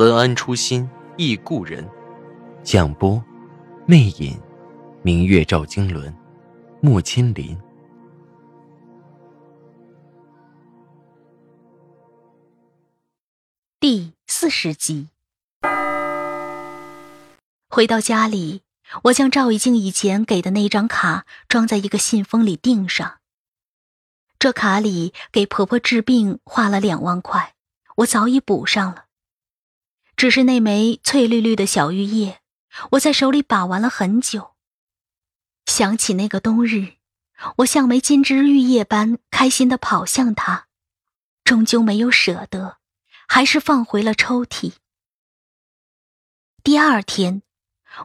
[0.00, 1.86] 文安初心忆故人，
[2.64, 3.22] 蒋波，
[3.84, 4.40] 魅影，
[5.02, 6.10] 明月照经纶，
[6.80, 7.54] 莫千林。
[13.78, 15.08] 第四十集。
[17.68, 18.62] 回到家里，
[19.02, 23.18] 我将赵一静以前给的那张卡装在一个信封里钉上。
[24.38, 27.52] 这卡里给婆婆治病花了两万块，
[27.96, 29.04] 我早已补上了。
[30.20, 32.42] 只是那枚翠绿绿的小玉叶，
[32.90, 34.50] 我在手里把玩了很久。
[35.64, 36.96] 想起那个冬日，
[37.56, 40.66] 我像枚金枝玉叶般开心的跑向他，
[41.42, 42.76] 终究没有舍得，
[43.28, 44.74] 还是放回了抽屉。
[46.62, 47.40] 第二天，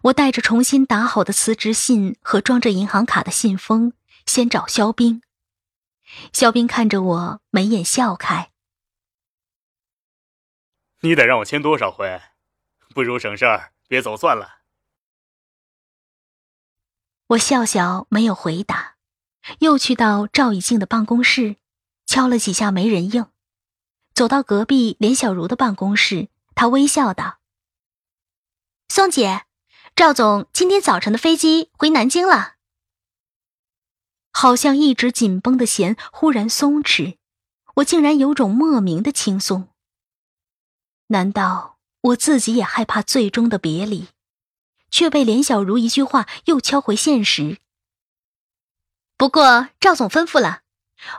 [0.03, 3.91] 我带着重新打好的辞职信和装着银行卡的信封，
[4.25, 5.21] 先找肖冰。
[6.31, 8.51] 肖冰看着我，眉眼笑开。
[11.05, 12.19] 你得让我签多少回？
[12.95, 14.61] 不如省事儿，别走算了。
[17.27, 18.95] 我笑笑，没有回答，
[19.59, 21.57] 又去到赵以静的办公室，
[22.07, 23.27] 敲了几下没人应，
[24.15, 27.37] 走到隔壁连小茹的办公室，她微笑道
[28.89, 29.45] ：“宋姐，
[29.95, 32.55] 赵总今天早晨的飞机回南京了。”
[34.33, 37.17] 好像一直紧绷的弦忽然松弛，
[37.75, 39.69] 我竟然有种莫名的轻松。
[41.07, 44.07] 难道我自己也害怕最终的别离，
[44.89, 47.57] 却被连小如一句话又敲回现实？
[49.17, 50.61] 不过赵总吩咐了，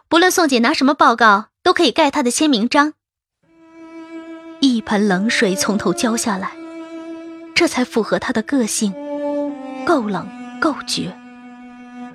[0.08, 2.94] 不论宋姐拿什么报告，都可以盖他的签名章。
[4.60, 6.56] 一盆冷水从头浇下来，
[7.54, 8.92] 这才符合他的个性，
[9.84, 10.28] 够冷
[10.60, 11.16] 够绝。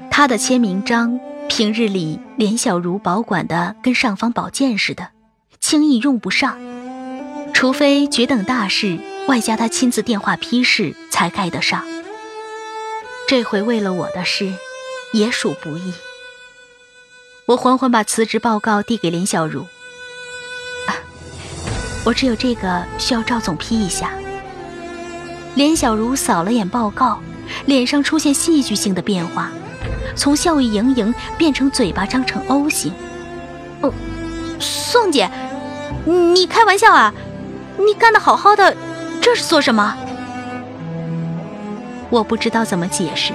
[0.10, 5.12] 他的签名章，平日里连小如保管的跟尚方宝剑似的，
[5.60, 6.60] 轻易用不上。
[7.62, 11.86] 除非绝等大事，外加他亲自电话批示，才盖得上。
[13.28, 14.52] 这回为了我的事，
[15.14, 15.94] 也属不易。
[17.46, 19.68] 我缓缓把辞职报告递给林小茹。
[22.04, 24.10] 我只有这个需要赵总批一下。
[25.54, 27.22] 林小茹扫了眼报告，
[27.68, 29.52] 脸上出现戏剧性的变化，
[30.16, 32.92] 从笑意盈盈变成嘴巴张成 O 型。
[33.82, 33.94] 哦，
[34.60, 35.30] 宋姐，
[36.08, 37.14] 你开玩笑啊？
[37.78, 38.76] 你干的好好的，
[39.22, 39.96] 这是做什么？
[42.10, 43.34] 我不知道怎么解释。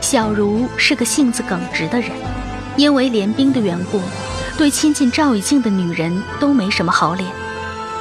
[0.00, 2.10] 小茹是个性子耿直的人，
[2.76, 4.00] 因为连兵的缘故，
[4.56, 7.28] 对亲近赵以静的女人都没什么好脸，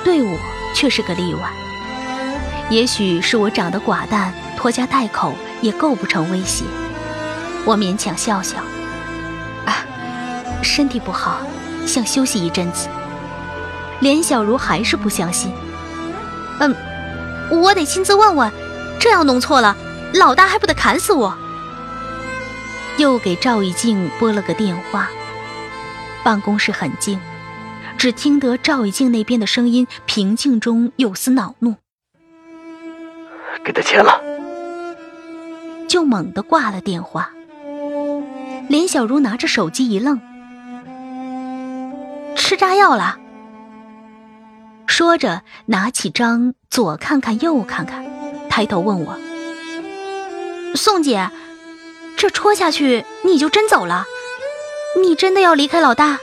[0.04, 0.38] 对我
[0.76, 1.42] 却是个例外。
[2.70, 6.66] 也许是我长得寡淡，拖家带口也构不成威胁。
[7.66, 8.58] 我勉强笑笑，
[9.66, 9.84] 啊，
[10.62, 11.38] 身体不好，
[11.86, 12.88] 想休息一阵子。
[14.02, 15.52] 连小茹还是不相信。
[16.60, 16.76] 嗯，
[17.50, 18.52] 我得亲自问问，
[19.00, 19.76] 这要弄错了，
[20.14, 21.38] 老大还不得砍死我？
[22.98, 25.08] 又给赵以静拨了个电话，
[26.24, 27.20] 办公室很静，
[27.98, 31.76] 只听得赵以静那边的声音平静中有丝恼怒。
[33.64, 34.22] 给他签了，
[35.88, 37.30] 就猛地挂了电话。
[38.68, 40.20] 连小茹拿着手机一愣，
[42.36, 43.20] 吃炸药了。
[44.88, 48.04] 说着，拿起章，左看看，右看看，
[48.50, 49.16] 抬头问我
[50.74, 51.30] ：“宋姐，
[52.16, 54.06] 这戳下去，你就真走了？
[55.04, 56.20] 你真的要离开老大？”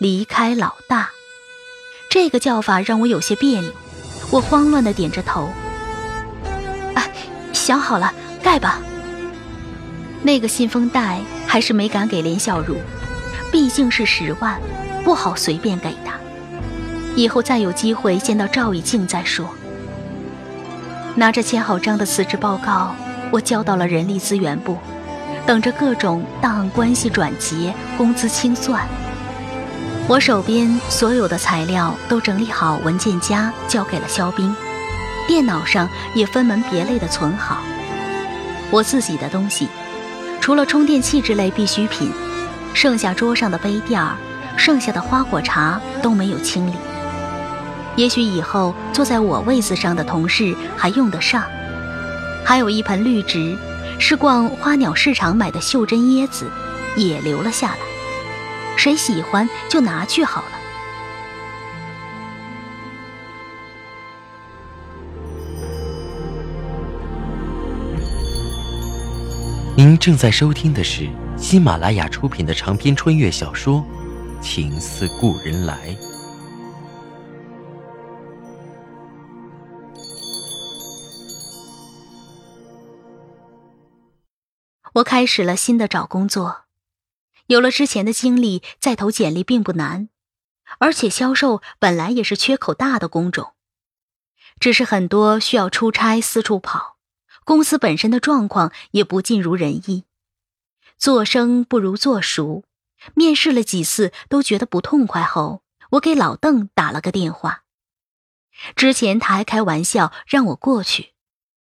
[0.00, 1.10] 离开老大，
[2.10, 3.70] 这个叫法让我有些别扭。
[4.30, 5.50] 我慌乱的点着头
[6.96, 7.06] ：“啊，
[7.52, 8.80] 想好了，盖吧。”
[10.24, 12.76] 那个信封袋还是没敢给连小茹，
[13.52, 14.60] 毕竟是十万，
[15.04, 16.18] 不好随便给他。
[17.14, 19.48] 以后再有机会见到赵以静再说。
[21.14, 22.94] 拿着签好章的辞职报告，
[23.30, 24.78] 我交到了人力资源部，
[25.44, 28.86] 等着各种档案关系转结、工资清算。
[30.08, 34.54] 我手边所有的材料都整理好，文件夹交给了肖冰，
[35.28, 37.58] 电脑上也分门别类的存好。
[38.70, 39.68] 我自己的东西，
[40.40, 42.10] 除了充电器之类必需品，
[42.72, 44.16] 剩下桌上的杯垫儿，
[44.56, 46.72] 剩下的花果茶都没有清理。
[47.96, 51.44] 也许以后坐在我位子上的同事还用得上。
[52.44, 53.56] 还有一盆绿植，
[53.98, 56.50] 是逛花鸟市场买的袖珍椰子，
[56.96, 57.78] 也留了下来。
[58.76, 60.48] 谁喜欢就拿去好了。
[69.76, 73.84] 您正在收听的是喜马拉雅出品的长篇穿越小说
[74.42, 75.74] 《情似故人来》。
[84.96, 86.64] 我开始了新的找工作，
[87.46, 90.10] 有了之前的经历，再投简历并不难，
[90.80, 93.54] 而且销售本来也是缺口大的工种，
[94.60, 96.98] 只是很多需要出差四处跑，
[97.44, 100.04] 公司本身的状况也不尽如人意，
[100.98, 102.64] 做生不如做熟，
[103.14, 105.62] 面试了几次都觉得不痛快后，
[105.92, 107.64] 我给老邓打了个电话，
[108.76, 111.14] 之前他还开玩笑让我过去，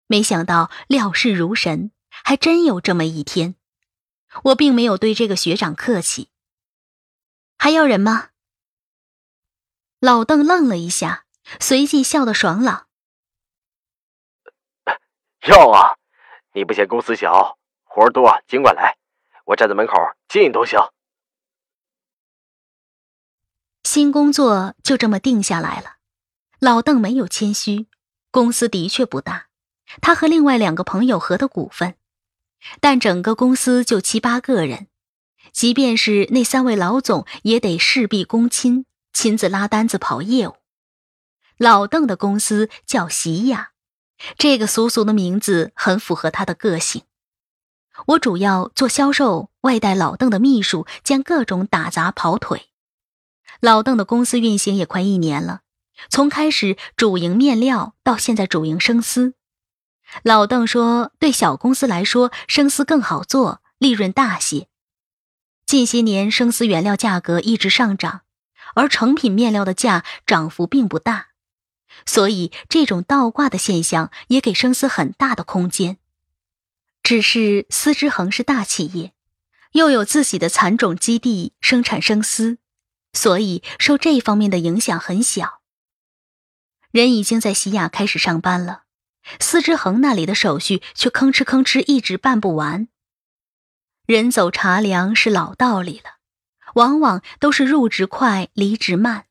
[0.09, 1.93] 没想到料事如神。
[2.23, 3.57] 还真有这么一天，
[4.45, 6.31] 我并没有对这个学长客气。
[7.59, 8.31] 还要人吗？
[10.01, 11.25] 老邓愣了一下，
[11.61, 12.87] 随即笑得爽朗。
[15.47, 15.97] 要啊，
[16.53, 18.97] 你不嫌公司小，活多尽管来，
[19.45, 19.95] 我站在门口
[20.29, 20.79] 接你都行。
[23.83, 25.97] 新工作就这么定下来了。
[26.59, 27.89] 老邓没有谦虚，
[28.31, 29.49] 公司的确不大，
[30.01, 31.97] 他和另外两个朋友合的股份。
[32.81, 34.89] 但整个公司就七八个人，
[35.53, 40.55] 即便是那三位老总，也得事必躬亲，亲自拉单子跑业务。
[41.57, 43.71] 老邓的公司叫喜雅，
[44.37, 47.03] 这个俗俗的名字很符合他的个性。
[48.07, 52.71] 我主要做销售，外带老邓的秘书，兼各种打杂跑腿。
[53.61, 55.61] 老邓的公司运行也快一年了，
[56.11, 59.35] 从开始主营面料，到现在主营生丝。
[60.23, 64.69] 老邓说：“对小公司来说，生丝更好做，利润大些。
[65.67, 68.23] 近些年生丝原料价格一直上涨，
[68.75, 71.29] 而成品面料的价涨幅并不大，
[72.07, 75.99] 所以这种倒挂的现象也给生丝很大的空间。
[77.03, 79.13] 只是丝织恒是大企业，
[79.73, 82.59] 又有自己的蚕种基地生产生丝，
[83.13, 85.61] 所以受这方面的影响很小。
[86.93, 88.84] 人已经在西亚开始上班了。”
[89.41, 92.89] 司之恒那里的手续却吭哧吭哧一直办不完。
[94.07, 96.19] 人走茶凉是老道理了，
[96.75, 99.27] 往往都是入职快，离职慢。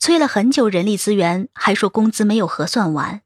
[0.00, 3.22] 催了很久人力资源，还说工资没有核算完。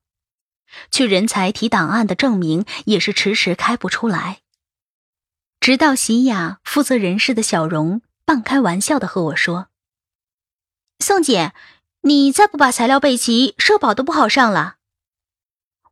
[0.91, 4.41] 去人才提档案的证明也是迟迟开不出来。
[5.61, 9.69] 直到喜雅负责人事的小荣半开玩笑的和我说
[11.01, 11.55] ：“宋姐，
[12.03, 14.77] 你再不把材料备齐，社保都不好上了。”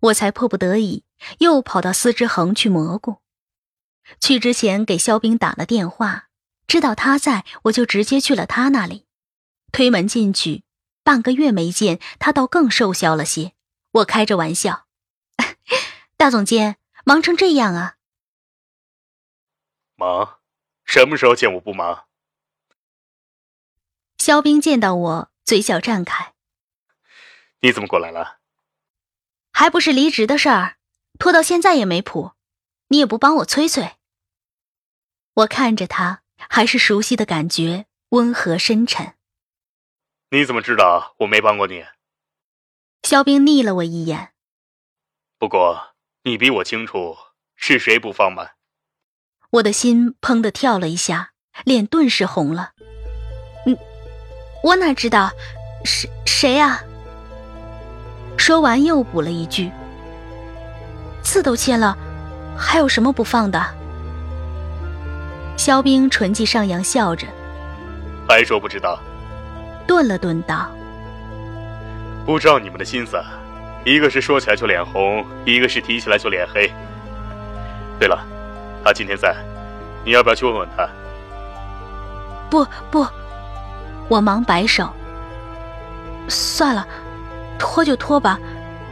[0.00, 1.04] 我才迫不得已
[1.38, 3.18] 又跑到司之恒去蘑菇。
[4.18, 6.28] 去之前给肖冰打了电话，
[6.66, 9.06] 知道他在，我就直接去了他那里。
[9.72, 10.64] 推门进去，
[11.04, 13.52] 半个月没见，他倒更瘦削了些。
[13.92, 14.86] 我开着玩笑
[16.16, 17.96] ：“大总监忙成这样啊
[19.96, 20.38] ？”“忙？
[20.84, 22.06] 什么时候见我不忙？”
[24.18, 26.34] 肖冰见到我，嘴角绽开
[27.62, 28.38] ：“你怎么过来了？”
[29.60, 30.78] 还不是离职的事儿，
[31.18, 32.32] 拖到现在也没谱，
[32.88, 33.96] 你也不帮我催催。
[35.34, 39.16] 我看着他，还是熟悉的感觉，温和深沉。
[40.30, 41.84] 你怎么知道我没帮过你？
[43.02, 44.32] 肖冰睨了我一眼。
[45.38, 47.14] 不过你比我清楚
[47.54, 48.52] 是谁不放慢。
[49.50, 51.34] 我的心砰的跳了一下，
[51.66, 52.72] 脸顿时红了。
[53.66, 53.76] 嗯，
[54.62, 55.30] 我哪知道，
[55.84, 56.82] 谁谁啊？
[58.40, 59.70] 说完，又补了一句
[61.20, 61.94] ：“字都签了，
[62.56, 63.62] 还有什么不放的？”
[65.58, 67.26] 肖冰唇际上扬，笑着
[68.26, 68.98] ：“还说不知道？”
[69.86, 70.70] 顿了顿，道
[72.24, 73.22] ：“不知道你们的心思，
[73.84, 76.72] 一个是说起来就脸红，一个是提起来就脸黑。
[77.98, 78.18] 对了，
[78.82, 79.36] 他今天在，
[80.02, 80.88] 你要不要去问问他
[82.48, 83.06] ？”“不不。”
[84.08, 84.88] 我忙摆手
[86.26, 86.88] ：“算了。”
[87.60, 88.40] 拖就拖吧，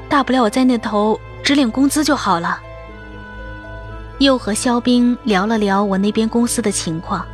[0.08, 2.60] 大不了我在那头只领工资就好了。
[4.18, 7.24] 又和肖冰聊了聊我那边公司的情况，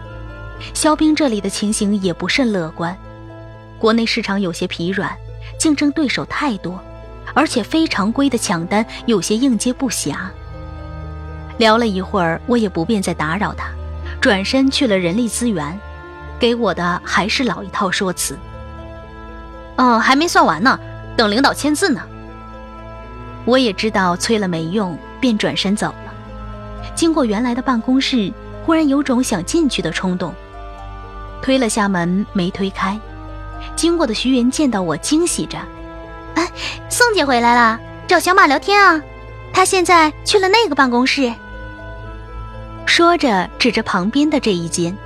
[0.72, 2.96] 肖冰这里的情形也不甚乐观，
[3.78, 5.10] 国内市场有些疲软，
[5.58, 6.78] 竞争对手太多，
[7.34, 10.14] 而且非常规的抢单有些应接不暇。
[11.58, 13.68] 聊了一会儿，我也不便再打扰他，
[14.20, 15.78] 转身去了人力资源，
[16.38, 18.38] 给我的还是老一套说辞。
[19.76, 20.78] 哦，还没算完呢，
[21.16, 22.00] 等领导签字呢。
[23.44, 26.14] 我也知道催了没用，便转身走了。
[26.94, 28.32] 经过原来的办公室，
[28.64, 30.34] 忽然有种想进去的冲动，
[31.42, 32.98] 推了下门没推开。
[33.76, 35.58] 经过的徐云见到我，惊喜着
[36.36, 36.50] ：“哎，
[36.88, 39.00] 宋姐回来了，找小马聊天啊。
[39.52, 41.32] 她现在去了那个办公室。”
[42.86, 44.96] 说着指着旁边的这一间。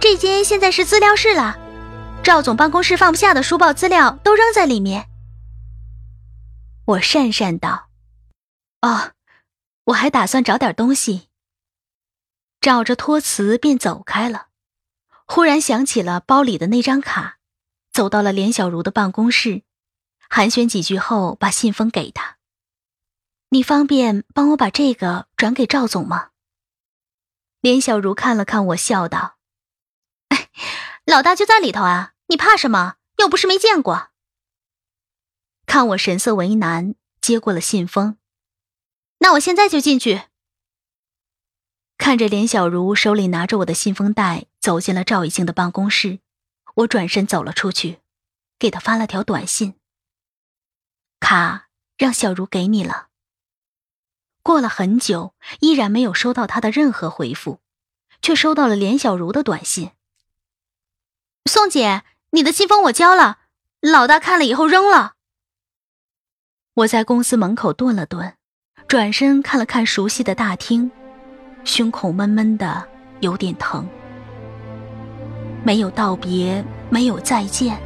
[0.00, 1.56] 这间现在是资料室了，
[2.22, 5.08] 赵总办公室放不下的书报资料都扔在里面。
[6.84, 7.88] 我讪讪道
[8.82, 9.12] ：“哦，
[9.84, 11.28] 我还打算找点东西。”
[12.60, 14.48] 找着托辞便走开了。
[15.26, 17.38] 忽然想起了包里的那张卡，
[17.92, 19.62] 走到了连小茹的办公室，
[20.28, 22.38] 寒暄几句后，把信封给他。
[23.50, 26.30] 你方便帮我把这个转给赵总吗？
[27.60, 29.36] 连小茹看了看我，笑道
[30.28, 30.48] ：“哎
[31.08, 32.96] 老大就在里头啊，你怕什么？
[33.16, 34.10] 又不是没见过。”
[35.64, 38.18] 看我神色为难，接过了信封。
[39.20, 40.24] 那我现在就进去。
[41.96, 46.20] 看着连小茹手里拿着我的信封袋走进了赵以静的办公室，
[46.74, 48.00] 我转身走了出去，
[48.58, 49.80] 给她发了条短信
[51.20, 53.08] ：“卡让小茹给你了。”
[54.44, 57.60] 过了很久，依然没有收到她的任何回复，
[58.20, 59.92] 却收到了连小茹的短信
[61.44, 63.38] ：“宋姐，你的信封我交了，
[63.80, 65.14] 老大看了以后扔了。”
[66.74, 68.34] 我在公司门口顿了顿，
[68.86, 70.90] 转身看了看熟悉的大厅，
[71.64, 72.86] 胸口闷闷的，
[73.20, 73.88] 有点疼。
[75.64, 77.76] 没有道别，没有再见，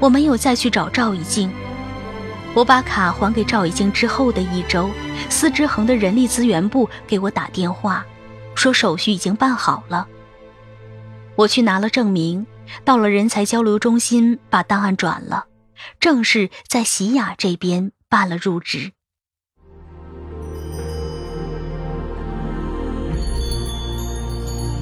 [0.00, 1.52] 我没有再去找赵以静。
[2.54, 4.90] 我把卡还给赵以静之后的一周，
[5.28, 8.06] 司之恒的人力资源部给我打电话，
[8.54, 10.06] 说手续已经办好了。
[11.34, 12.46] 我去拿了证明，
[12.84, 15.46] 到了人才交流中心把档案转了，
[16.00, 17.92] 正式在喜雅这边。
[18.10, 18.92] 办了入职。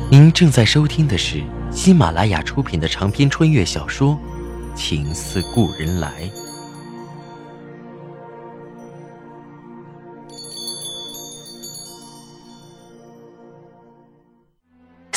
[0.09, 4.16] 您正在收听的是喜马拉雅出品的长篇穿越小说
[4.76, 6.09] 《情似故人来》。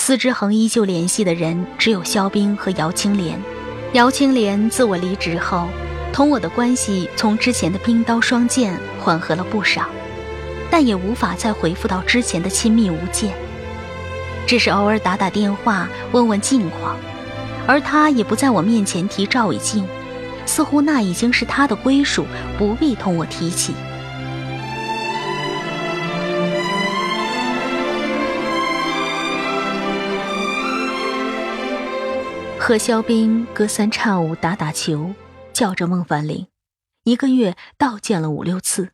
[0.09, 3.39] 司之恒依旧联系的人只有肖冰和姚青莲。
[3.93, 5.67] 姚青莲自我离职后。
[6.11, 9.85] 同我的关系从之前的冰刀双剑缓和了不少，
[10.71, 13.31] 但也无法再回复到之前的亲密无间。
[14.47, 16.95] 只是偶尔打打电话问问近况，
[17.67, 19.85] 而他也不在我面前提赵以静，
[20.43, 22.25] 似乎那已经是他的归属，
[22.57, 23.75] 不必同我提起。
[32.69, 35.15] 和肖冰隔三差五打打球。
[35.51, 36.47] 叫着孟凡玲，
[37.01, 38.91] 一个月倒见了五六次。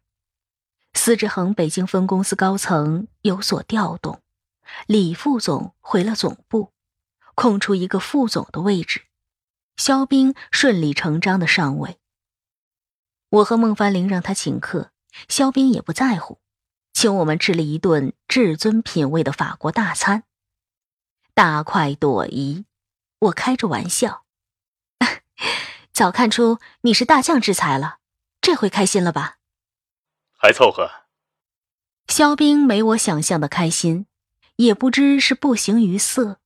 [0.94, 4.22] 司之恒北京分公司高层有所调动，
[4.88, 6.72] 李副总回了总部，
[7.36, 9.02] 空出一个副总的位置，
[9.76, 11.98] 肖冰顺理成章的上位。
[13.28, 14.92] 我和孟凡玲让他请客，
[15.28, 16.40] 肖冰也不在乎，
[16.94, 20.24] 请我们吃了一顿至尊品味的法国大餐，
[21.34, 22.64] 大快朵颐。
[23.26, 24.26] 我开着玩笑。
[25.94, 28.00] 早看出你是大将之才了，
[28.42, 29.38] 这回开心了吧？
[30.38, 31.06] 还凑合。
[32.08, 34.08] 肖冰没我想象的开心，
[34.58, 36.40] 也不知是不形于色，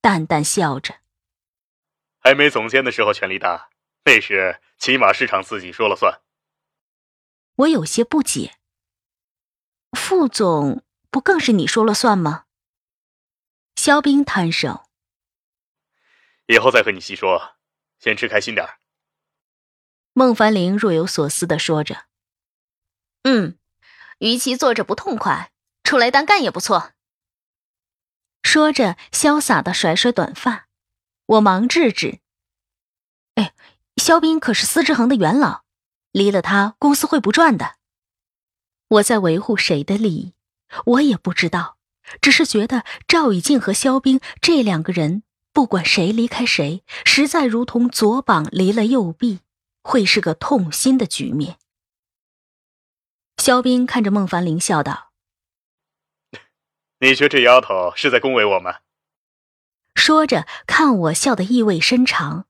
[0.00, 1.00] 淡淡笑着。
[2.18, 3.70] 还没总监的时候权力大，
[4.04, 6.20] 那时起码市场自己说了算。
[7.56, 8.58] 我有些不解。
[9.92, 12.44] 副总不更是你说了算吗？
[13.74, 14.84] 肖冰摊手。
[16.52, 17.56] 以后再和你细说，
[17.98, 18.68] 先吃开心点。
[20.12, 22.04] 孟凡玲若有所思的说着
[23.24, 23.58] ：“嗯，
[24.18, 25.50] 与其坐着不痛快，
[25.82, 26.92] 出来单干也不错。”
[28.44, 30.68] 说着，潇洒的甩甩短发。
[31.24, 32.20] 我忙制止
[33.36, 33.54] ：“哎，
[33.96, 35.64] 肖斌可是司之恒的元老，
[36.10, 37.76] 离了他，公司会不赚的。
[38.88, 40.34] 我在维护谁的利益？
[40.84, 41.78] 我也不知道，
[42.20, 49.40] 只是觉得赵以静和肖斌这两个人，不管谁离开谁，实在如同左膀离了右臂。”
[49.84, 51.58] 会是个痛心的局面。
[53.36, 55.10] 肖冰看着孟凡林笑道
[57.00, 58.76] ：“你觉这丫头是在恭维我吗？”
[59.96, 62.46] 说着看我笑得意味深长。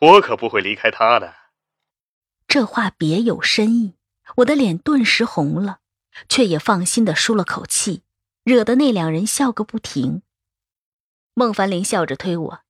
[0.00, 1.34] 我可不会离开她的。
[2.46, 3.98] 这话别有深意，
[4.36, 5.80] 我的脸顿时红了，
[6.30, 8.02] 却也放心的舒了口气，
[8.44, 10.22] 惹得那两人笑个不停。
[11.38, 12.60] 孟凡林笑着推我：“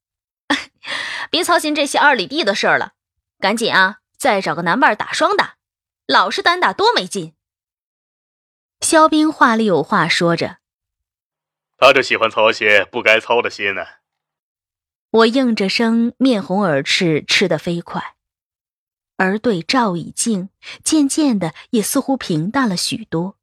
[1.30, 2.92] 别操心这些二里地的事儿了，
[3.38, 5.56] 赶紧啊，再找个男伴打双打，
[6.06, 7.32] 老是单打多没劲。
[8.82, 10.58] 肖冰话里有话说着，
[11.78, 13.86] 他就喜欢操些不该操的心呢。
[15.12, 18.16] 我应着声，面红耳赤，吃得飞快。
[19.16, 20.50] 而对赵以静，
[20.84, 23.38] 渐渐的也似乎平淡了许多。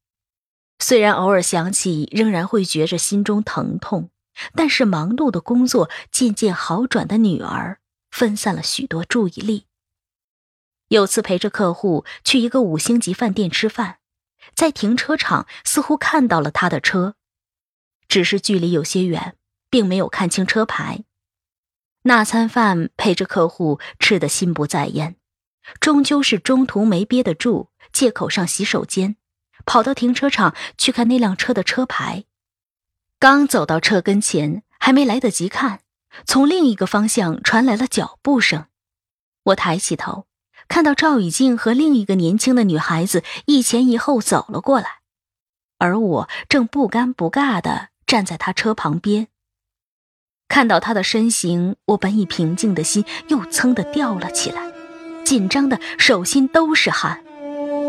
[0.77, 4.11] 虽然偶尔想起，仍然会觉着心中疼痛，
[4.53, 7.79] 但是忙碌的工作渐渐好转的女儿，
[8.11, 9.65] 分散了许多注意力。
[10.89, 13.97] 有次陪着客户去一个五星级饭店吃饭，
[14.53, 17.15] 在停车场似乎看到了他的车，
[18.07, 19.35] 只是距离有些远，
[19.69, 21.03] 并没有看清车牌。
[22.03, 25.15] 那餐饭陪着客户吃得心不在焉，
[25.79, 29.15] 终究是中途没憋得住，借口上洗手间，
[29.65, 32.25] 跑到停车场去看那辆车的车牌。
[33.25, 35.79] 刚走到车跟前，还没来得及看，
[36.27, 38.65] 从另一个方向传来了脚步声。
[39.45, 40.27] 我抬起头，
[40.67, 44.99] 看到赵以静和另一个年轻的女孩子一前一后走了过来，
[45.79, 49.29] 而我正不尴不尬地站在他车旁边。
[50.47, 54.71] 看到他的身形，我本已平静的心又噌的吊了起来，
[55.23, 57.23] 紧张的手心都是汗，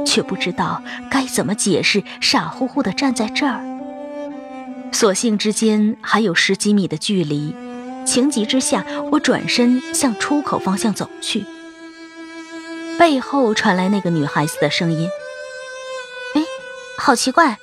[0.06, 3.75] 却不知道该怎么解释，傻乎乎的站在这儿。
[4.92, 7.54] 所幸之间还有十几米的距离，
[8.06, 11.44] 情急之下，我转身向出口方向走去。
[12.98, 15.08] 背后传来那个女孩子的声音
[16.34, 16.42] ：“哎，
[16.96, 17.58] 好奇怪，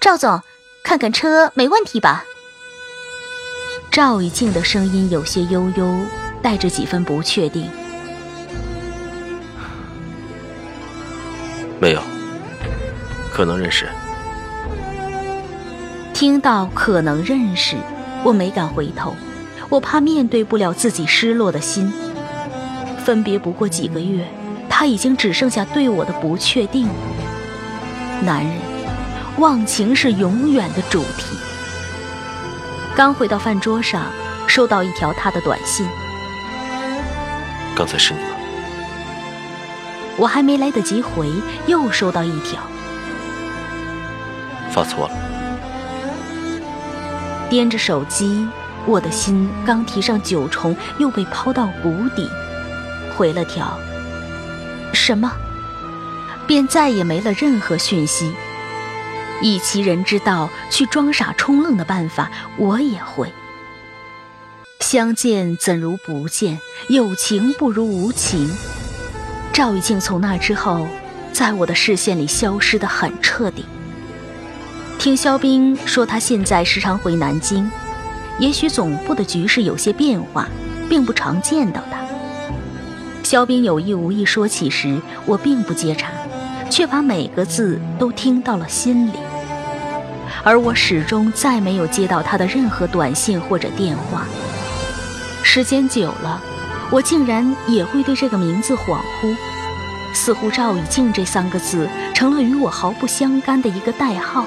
[0.00, 0.42] 赵总，
[0.82, 2.24] 看看车没问题吧？”
[3.92, 5.96] 赵以静的声音有些悠悠，
[6.42, 7.70] 带着几分不确定。
[11.80, 12.02] 没有，
[13.32, 13.88] 可能认识。
[16.14, 17.76] 听到可能认识，
[18.22, 19.16] 我没敢回头，
[19.68, 21.92] 我怕面对不了自己失落的心。
[23.04, 24.24] 分别不过几个月，
[24.70, 26.88] 他已经只剩下对我的不确定。
[28.22, 28.54] 男人，
[29.38, 31.36] 忘情是永远的主题。
[32.94, 34.04] 刚回到饭桌上，
[34.46, 35.84] 收到一条他的短信。
[37.74, 38.26] 刚才是你吗？
[40.16, 41.28] 我还没来得及回，
[41.66, 42.60] 又收到一条。
[44.70, 45.33] 发错了。
[47.54, 48.48] 掂着手机，
[48.84, 52.28] 我的心刚提上九重，又被抛到谷底。
[53.16, 53.78] 回了条。
[54.92, 55.30] 什么？
[56.48, 58.34] 便再也没了任何讯息。
[59.40, 63.32] 以其人之道去装傻充愣的办法，我也会。
[64.80, 66.58] 相见怎如不见？
[66.88, 68.50] 有情不如无情。
[69.52, 70.88] 赵玉静从那之后，
[71.32, 73.64] 在我的视线里消失得很彻底。
[75.04, 77.70] 听肖冰说，他现在时常回南京，
[78.38, 80.48] 也许总部的局势有些变化，
[80.88, 81.98] 并不常见到他。
[83.22, 86.10] 肖冰有意无意说起时，我并不接茬。
[86.70, 89.12] 却把每个字都听到了心里，
[90.42, 94.24] 而我始终再没有接到他的任何短信或者电话。
[95.42, 96.40] 时间久了，
[96.90, 99.36] 我竟然也会对这个名字恍惚，
[100.14, 104.46] 似乎赵以静这三个字成了与我毫不相干的一个代号。